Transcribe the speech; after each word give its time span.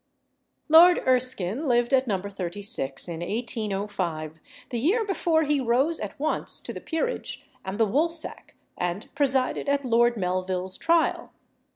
Lord 0.67 0.97
Erskine 1.05 1.65
lived 1.67 1.93
at 1.93 2.07
No. 2.07 2.19
36, 2.19 3.07
in 3.07 3.19
1805, 3.19 4.39
the 4.71 4.79
year 4.79 5.05
before 5.05 5.43
he 5.43 5.61
rose 5.61 5.99
at 5.99 6.19
once 6.19 6.59
to 6.61 6.73
the 6.73 6.81
peerage 6.81 7.45
and 7.63 7.79
the 7.79 7.85
woolsack, 7.85 8.55
and 8.75 9.13
presided 9.13 9.69
at 9.69 9.85
Lord 9.85 10.17
Melville's 10.17 10.75
trial. 10.79 11.33